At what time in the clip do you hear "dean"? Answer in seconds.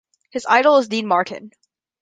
0.87-1.05